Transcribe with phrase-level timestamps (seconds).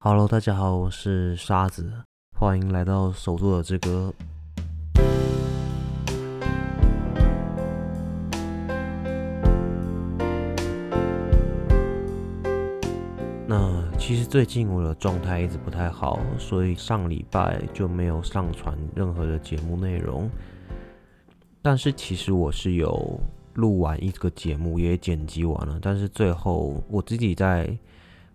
[0.00, 1.92] Hello，大家好，我是沙子，
[2.38, 4.14] 欢迎来到手作的这个。
[13.44, 20.30] 那其实最近我的状态一直不太好，所以上礼拜就没有上传任何的节目内容。
[21.60, 23.18] 但是其实我是有
[23.54, 27.76] 录完一个节目，也剪辑完了，但是最后我自己在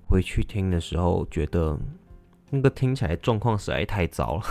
[0.06, 1.78] 回去听的时候，觉得
[2.50, 4.42] 那个听起来状况实在太糟了。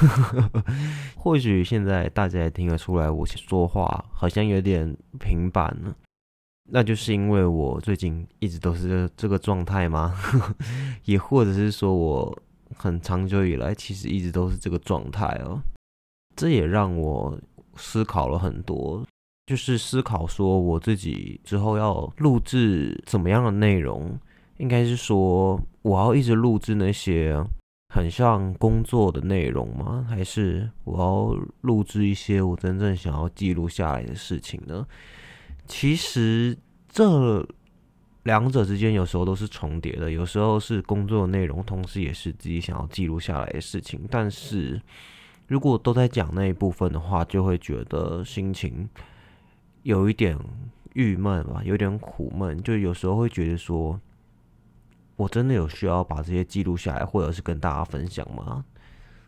[1.16, 5.94] 或许现在大家也听得出来，我说话好像有点平板了。
[6.70, 10.14] 那就是因为我最近一直都是这个状态吗？
[11.04, 12.42] 也或者是说我
[12.76, 15.60] 很长久以来其实一直都是这个状态哦。
[16.34, 17.38] 这也让我
[17.76, 19.04] 思考了很多，
[19.46, 24.18] 就是思考说我自己之后要录制怎么样的内容，
[24.62, 27.36] 应该是说我要一直录制那些
[27.88, 30.06] 很像工作的内容吗？
[30.08, 34.86] 还是我要录制一些我真正想要记录下来的事情呢？
[35.66, 36.56] 其实
[36.88, 37.44] 这
[38.22, 44.00] 两者之间有时候都是重叠的，有时候是工作内容，同时也是自己想要记录下来的事情。
[44.08, 44.80] 但是
[45.48, 48.88] 如果都在讲那一部分的话，就会觉得心情
[49.82, 50.38] 有一点
[50.94, 52.62] 郁闷吧，有点苦闷。
[52.62, 54.00] 就有时候会觉得说，
[55.22, 58.64] 我真的有需要把这些记录下来，或者是跟大家分享吗？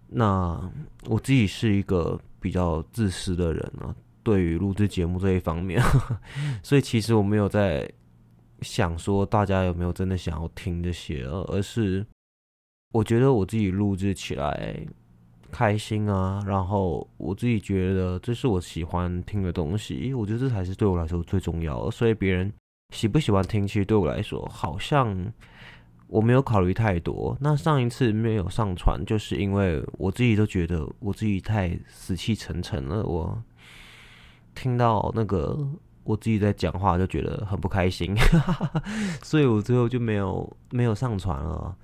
[0.09, 0.61] 那
[1.07, 3.95] 我自己是一个比较自私的人啊。
[4.25, 5.81] 对于录制节目这一方面，
[6.65, 7.89] 所以其实我没有在
[8.63, 12.05] 想说大家有没有真的想要听这些，而是
[12.93, 14.81] 我觉得我自己录制起来
[15.53, 21.91] 开心啊，然后我自己觉得这是我喜欢听的东西，我觉得这才是对我来说最重要。
[21.91, 22.51] 所以别人
[22.95, 25.15] 喜不喜欢听，其实对我来说好像
[26.09, 27.37] 我没有考虑太多。
[27.41, 33.43] 那上一次没有上传，就是因为我自己都觉得我自己太死气沉沉了，我。
[34.57, 35.59] 听到那个
[36.05, 38.15] 我自己在讲话就觉得很不开心，
[39.21, 41.77] 所以我最后就没有没有上传了。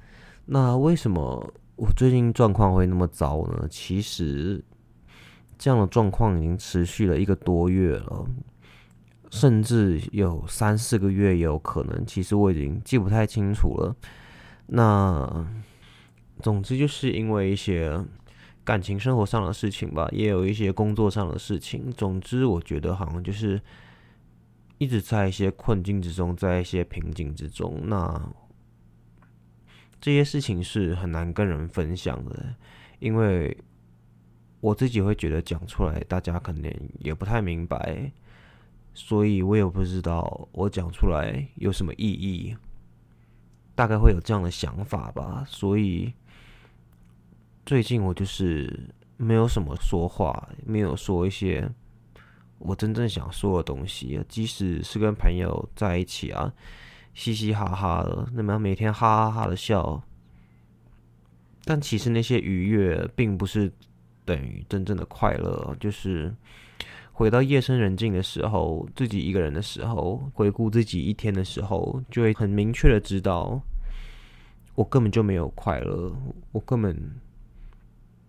[0.47, 3.67] 那为什么我最近状况会那么糟呢？
[3.69, 4.65] 其实
[5.59, 8.25] 这样的状况已经持续了一个多月了，
[9.31, 12.05] 甚至有三四个月也有可能。
[12.05, 13.97] 其实我已经记不太清楚了。
[14.67, 15.47] 那
[16.41, 18.05] 总之就是因为一些。
[18.63, 21.91] 感情生活上的事情吧，也有一些工作上的事情。
[21.91, 23.61] 总之，我觉得好像就是
[24.79, 27.81] 一直在一些困境之中，在一些瓶颈之中。
[27.85, 28.31] 那
[30.01, 32.55] 这些事情是很难跟人分享的，
[33.01, 33.57] 因为
[34.61, 38.13] 我自己会觉得讲出来，大家可能也不太明白，
[39.03, 42.55] 所以我也不知道我讲出来有什么意义。
[43.75, 46.13] 大概会有这样的想法吧，所以。
[47.67, 51.71] 最近我就是没有什么说话，没有说一些
[52.59, 54.21] 我真正想说的东西。
[54.29, 56.53] 即使是跟朋友在一起啊，
[57.15, 60.03] 嘻嘻哈哈的，那么每天哈哈哈的笑，
[61.65, 63.73] 但其实那些愉悦并不是
[64.25, 65.77] 等于真正的快乐。
[65.79, 66.35] 就是
[67.21, 73.61] 回到夜深人静的时候，自己一个人的时候，回顾自己一天的时候，就会很明确的知道，
[74.75, 76.11] 我根本就没有快乐，
[76.51, 77.21] 我根本。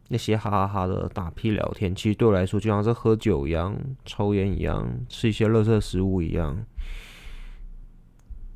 [0.09, 6.65] 那些哈哈哈的打屁聊天，其实对我来说就像是喝酒一样、抽烟一样、吃一些垃圾食物一样，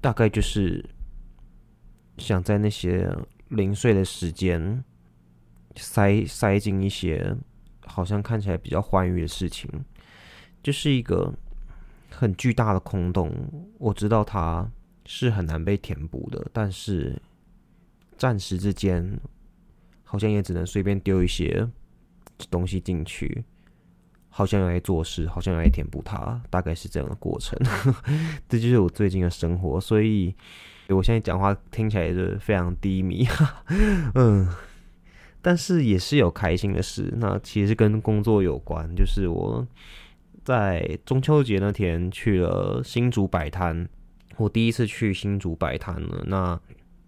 [0.02, 0.84] 大概就是
[2.18, 3.10] 想在那些
[3.48, 4.84] 零碎的时间
[5.78, 7.34] 塞塞进一些
[7.86, 9.72] 好像看起来比较欢愉的事情，
[10.66, 11.32] 就是一个
[12.10, 13.32] 很巨大的空洞。
[13.78, 14.68] 我知道它
[15.06, 17.22] 是很难被填补的，但是
[18.18, 19.20] 暂时之间。
[20.08, 21.68] 好像也只能随便丢一些
[22.50, 23.44] 东西进去，
[24.30, 27.60] 好像要来做事，好像要来填补它，大概是这样的过程。
[28.48, 30.34] 这就是我最近的生活，所以
[30.88, 33.28] 我现在讲话听起来是非常低迷。
[34.14, 34.48] 嗯，
[35.42, 37.12] 但是也是有开心的事。
[37.18, 39.68] 那其实跟工作有关，就是我
[40.46, 43.90] 在中秋节那天去了新竹摆摊，
[44.38, 46.24] 我第一次去新竹摆摊了。
[46.28, 46.58] 那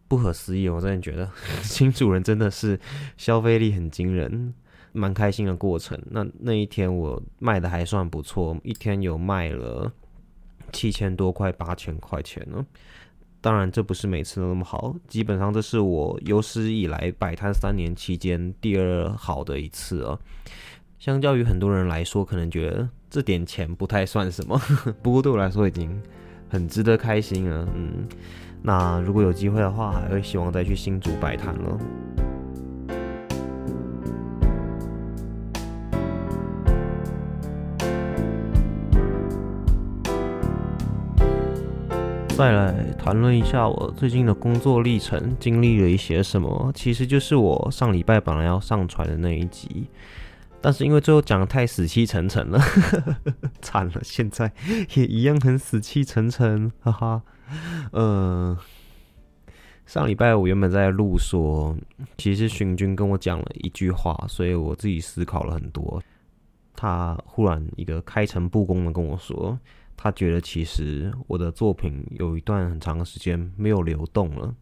[0.07, 1.29] 不可思议，我真的觉得
[1.61, 2.79] 新主人真的是
[3.15, 4.53] 消费力很惊人，
[4.91, 6.01] 蛮开心的过程。
[6.09, 9.91] 那那一天我卖的还算不错，一天有卖了
[10.73, 12.65] 七千多块、八千块钱呢。
[13.39, 20.17] 当然这不是每次都那么好，基本上这是我有史以来摆摊三年期间第二好的一次啊。
[20.97, 24.59] 相较于很多人来说，可能觉得这点钱不太算什么，
[25.01, 26.01] 不过对我来说已经
[26.49, 27.67] 很值得开心了。
[27.75, 28.07] 嗯。
[28.63, 31.79] 那如果有机会的话，还会希望再去新竹摆摊了。
[42.29, 46.71] 再来谈论一下我最近的工作历程，经历了一些什么。
[46.75, 49.87] 其实就是我上礼拜本来要上传的那一集，
[50.67, 52.59] 但是因为最后讲的太死气沉沉了，
[53.63, 54.51] 惨了，现在
[54.95, 57.21] 也一样很死气沉沉，哈哈。
[57.93, 58.57] 嗯，
[59.85, 61.73] 上礼拜我原本在录说，
[62.17, 66.03] 其实寻君跟我讲了一句话，所以我自己思考了很多。
[66.75, 69.57] 他忽然一个开诚布公的跟我说。
[69.95, 74.53] 他觉得其实我的作品有一段很长的时间没有流动了。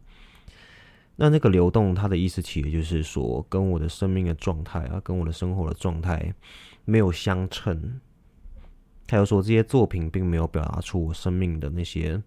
[1.16, 6.32] 那那个流动，它的意思其实就是说，跟我的生命的状态啊，跟我的生活的状态
[6.84, 8.00] 没有相称。
[9.06, 12.20] 他又说这些作品并没有表达出我生命的那些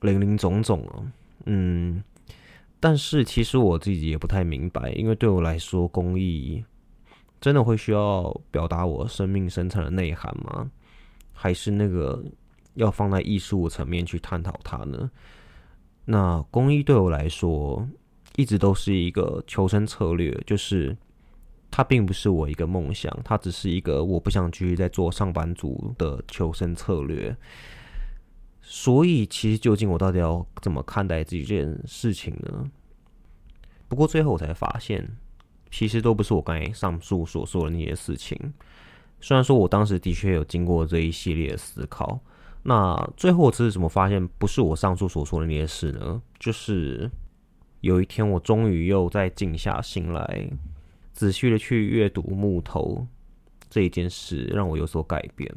[0.00, 1.12] 零零总总啊。
[1.46, 2.02] 嗯，
[2.80, 6.64] 但是其实我自己也不太明白，因为对我来说，工艺
[7.40, 10.70] 真的会需要表达我生命深层的内涵吗？
[11.32, 12.22] 还是那个
[12.74, 15.10] 要放在艺术层面去探讨它呢？
[16.04, 17.88] 那公益对我来说
[18.36, 20.96] 一直都是一个求生策略，就是
[21.70, 27.36] 它并不是我一个梦想，它只是一个我不想继续在做上班族的求生策略。
[28.66, 32.70] 所以，其实究竟我到底要怎么看待这件事情呢？
[33.88, 35.06] 不过最后我才发现，
[35.70, 38.38] 其实都不是我刚才上述所说的那些事情。
[39.20, 42.18] 虽然说我当时的确有经过这一系列的思考，
[42.66, 46.20] 那最后我是怎么发现不是我上述所说的那些事呢？
[46.40, 47.10] 就是
[47.82, 50.48] 有一天我终于又在静下心来，
[51.12, 53.06] 仔细的去阅读木头
[53.68, 55.54] 这一件事，让我有所改变。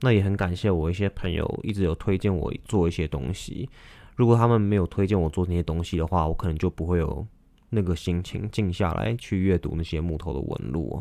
[0.00, 3.68] 那也很感谢我一些朋友一直有推荐我做一些东西，
[4.16, 7.24] 如果他们没有推荐我做那些东西的话，我可能就不会有
[7.70, 11.00] 那个心情静下来去阅读那些木头的纹路。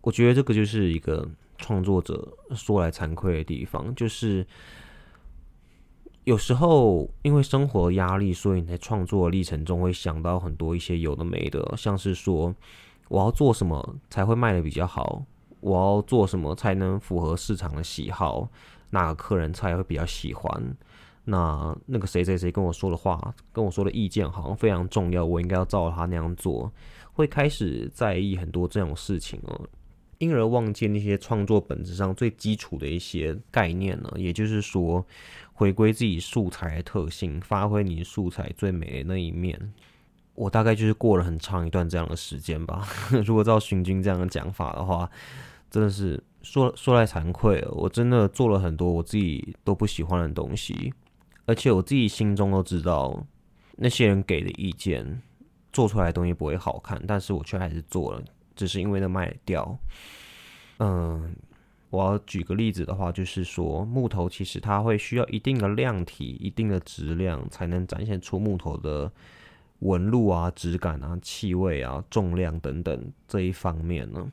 [0.00, 1.28] 我觉得这个就是一个
[1.58, 4.46] 创作者说来惭愧的地方，就是
[6.24, 12.54] 有时候因为生活压力，所以你在创作历程中会想到很多一些有的没的，像是说
[13.08, 15.24] 我要做什么才会卖的比较好，
[15.60, 18.48] 我要做什么才能符合市场的喜好，
[18.90, 20.76] 哪个客人才会比较喜欢，
[21.24, 26.70] 那那个谁谁谁跟我说的话，跟我说的意见好像非常重要，我应该要照他那样做，
[27.12, 29.68] 会开始在意很多这种事情哦。
[30.18, 34.10] 因而忘记那些创作本质上最基础的一些概念呢？
[34.16, 35.06] 也就是说，
[35.52, 39.72] 回归自己素材的特性，发挥你素材最美的那一面。
[40.34, 42.86] 我大概就是过了很长一段这样的时间吧。
[43.24, 45.10] 如果照寻军这样的讲法的话，
[45.70, 47.64] 真的是说说来惭愧。
[47.72, 50.92] 我真的做了很多我自己都不喜欢的东西，
[51.46, 53.26] 而且我自己心中都知道，
[53.76, 55.20] 那些人给的意见
[55.72, 58.22] 做出来的东西不会好看，但是我却还是做了。
[58.58, 59.78] 只是因为那卖掉，
[60.80, 61.32] 嗯，
[61.90, 69.10] 我要举个例子的话，就是说木头其实它会需要一定的量体、一定的质量，才能展现出木头的
[69.78, 74.28] 纹路啊、质感啊、气味啊、重量等等这一方面呢。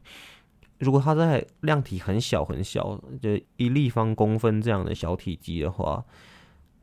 [0.80, 6.04] 如果它在量体很小很小，就一立方公分这样的小体积的话，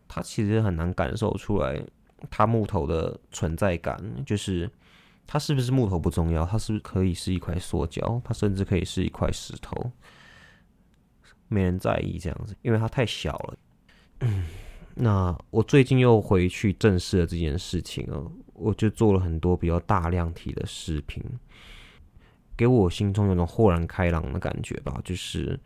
[0.07, 1.83] 它其实很难感受出来
[2.31, 4.71] 它木头的存在感，就是。
[5.27, 9.91] 它是不是木头不重要，它是不是可以是一块塑胶，它甚至可以是一块石头，
[11.49, 13.59] 没人在意这样子，因为它太小了。
[14.21, 14.45] 嗯
[14.95, 21.25] 那我最近又回去正视了这件事情哦，我就做了很多比较大量体的视频，
[22.55, 25.01] 给我心中有种豁然开朗的感觉吧。
[25.03, 25.59] 就是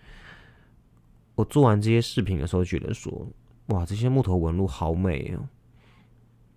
[1.34, 3.26] 我做完这些视频的时候，觉得说，
[3.66, 5.48] 哇，这些木头纹路好美哦。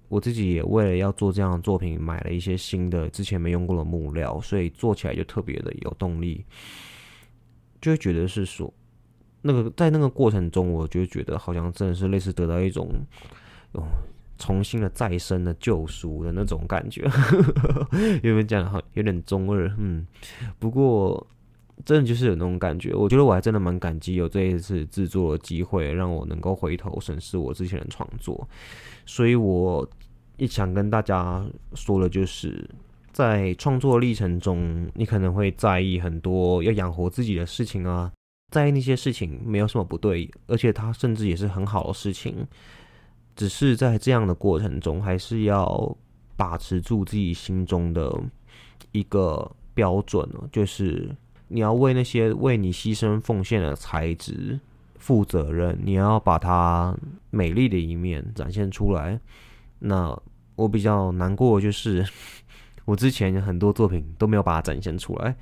[0.09, 6.43] 我自己也为了要做这样的作品，买了一些新的之前没用过的木料，所以做起来就特别的有动力，
[7.79, 8.73] 就会觉得是说，
[9.41, 12.89] 那个在那个过程中，我就觉得好像真的是类似得到一种
[13.73, 13.83] 哦
[14.37, 17.03] 重新的再生的救赎的那种感觉，
[18.23, 19.71] 有没有讲好有点中二？
[19.77, 20.07] 嗯，
[20.57, 21.25] 不过
[21.85, 28.47] 真的就是有那种感觉，我觉得我还真的蛮感激有这一次制作的机会，让我能够回头审视我之前的创作，
[29.05, 29.87] 所以我。
[30.41, 32.65] 一想跟大家说的，就是
[33.11, 38.09] 在创作历程中，你可能会在意很多要养活自己的事情啊，
[38.49, 42.47] 在意那些事情没有什么不对，而且它甚至也是很好的事情。
[43.35, 45.97] 只是在这样的过程中，还是要
[46.37, 48.09] 把持住自己心中的
[48.93, 51.13] 一个标准就是
[51.49, 54.59] 你要为那些为你牺牲奉献的材质
[54.97, 56.97] 负责任，你要把它
[57.29, 59.19] 美丽的一面展现出来。
[59.79, 60.17] 那
[60.55, 62.05] 我比较难过就是，
[62.85, 65.35] 我之前很多作品都没有把它展现出来。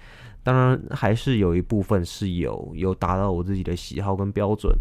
[0.44, 4.74] 当然，还是有一部分是有有达到我自己的喜好跟标准，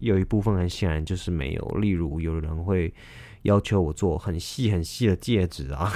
[0.00, 1.64] 有一部分很显然就是没有。
[1.80, 2.92] 例如，有人会
[3.44, 5.90] 要求我做很细很细的戒指啊，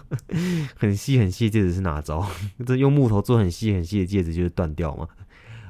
[0.76, 2.26] 很细很细戒指是哪招？
[2.64, 5.08] 这用木头做很细很细的戒指就是断掉吗？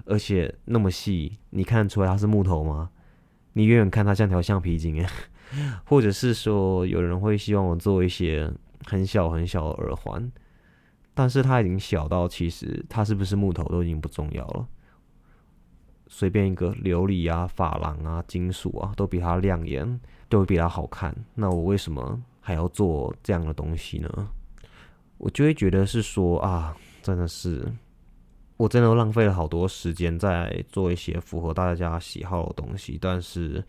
[0.06, 2.90] 而且那么细，你看得出来它是木头吗？
[3.54, 5.08] 你远远看它像条橡皮筋诶。
[5.86, 8.52] 或者是说，有人会希望我做一些
[8.86, 10.30] 很小很小的耳环。
[11.14, 14.66] 但是它已经小到，其实它是不是木头都已经不重要了。
[16.16, 21.12] 随便一个琉璃啊、珐琅啊、金属啊，都比它亮眼，都比它好看。
[21.34, 24.28] 那我为什么还要做这样的东西呢？
[25.18, 27.66] 我就会觉得是说啊，真的是，
[28.56, 33.64] 我真的浪费了好多时间在做一些符合大家喜好的东西，但是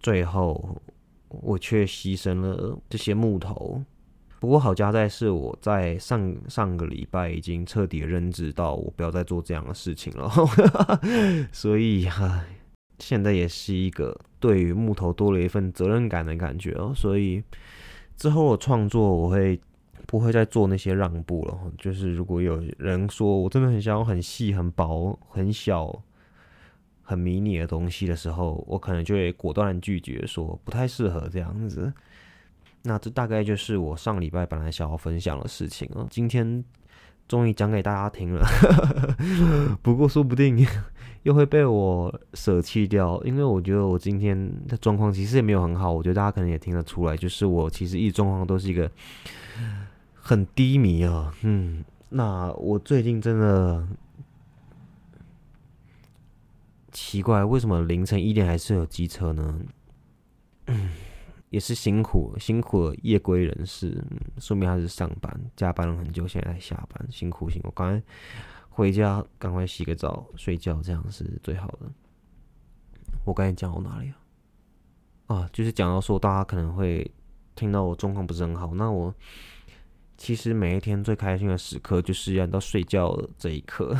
[0.00, 0.80] 最后
[1.28, 3.84] 我却牺牲了这些木头。
[4.44, 10.30] 不过好家在是我在上上个礼拜已经彻底认知到我不要再做这样的事情了，
[11.50, 12.44] 所以哈，
[12.98, 16.92] 现在也是一个对于木头多了一份责任感的感觉哦。
[16.94, 17.42] 所以
[18.18, 19.58] 之后的创作我会
[20.06, 21.58] 不会再做那些让步了？
[21.78, 26.02] 就是如果有人说我真的很想要很细、很薄、很小、
[27.00, 31.90] 很迷你的东西的时候，我可能就会果断拒绝，说不太适合这样子。
[32.86, 36.62] 那这大概就是我上礼拜本来想要分享的事情了，今天
[37.26, 38.46] 终于讲给大家听了。
[39.82, 40.66] 不过说不定
[41.22, 45.90] 又会被我舍弃掉，因为我觉得我今天的状况其实也没有很好。
[45.90, 48.90] 我觉得大家可能也听得出来，就是我其实一状况都是一个
[50.12, 51.34] 很低迷啊。
[51.40, 53.88] 嗯，那我最近真的
[56.92, 59.58] 奇怪，为什么凌晨一点还是有机车呢？
[61.54, 64.04] 也是辛苦辛苦的夜归人士，
[64.38, 67.70] 说明他是上班加班了很久，现在才下班，辛苦辛苦。
[67.70, 68.04] 刚才
[68.70, 71.88] 回家赶快洗个澡睡觉，这样是最好的。
[73.24, 74.18] 我刚才讲到哪里啊？
[75.36, 77.08] 啊，就是讲到说大家可能会
[77.54, 79.14] 听到我状况不是很好，那我
[80.18, 83.96] 其实每一天最开心的时刻就是要到睡觉这一刻。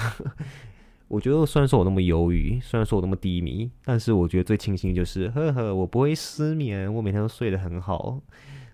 [1.15, 8.21] 我觉得虽然说我那么忧郁，虽然说我那么低迷，但是我觉得最庆幸就是，呵呵，我不会失眠，我每天都睡得很好。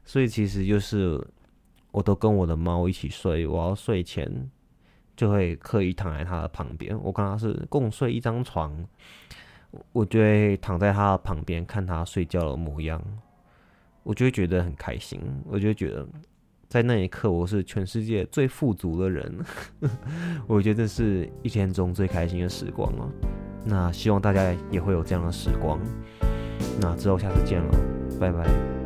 [0.06, 1.22] 所以其实就是，
[1.90, 4.50] 我都跟我的猫一起睡，我要睡前
[5.14, 8.74] 就会刻意躺在它的旁边，我跟它是共睡一张床，
[9.92, 13.04] 我就会躺在它的旁边看它睡觉的模样，
[14.02, 16.08] 我就会觉得很开心，我就觉得。
[16.70, 19.44] 在那一刻，我是全世界最富足的人，
[20.46, 23.10] 我觉得是一天中最开心的时光了。
[23.64, 25.80] 那希望大家也会有这样的时光。
[26.80, 27.76] 那之后下次见了，
[28.20, 28.79] 拜拜。